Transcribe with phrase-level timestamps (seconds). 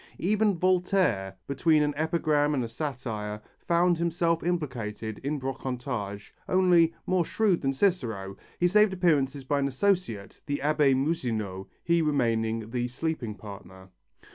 [0.17, 7.23] Even Voltaire, between an epigram and a satire, found himself implicated in brocantage, only, more
[7.23, 12.87] shrewd than Cicero, he saved appearances by an associate, the Abbé Moussinot, he remaining the
[12.87, 13.89] sleeping partner.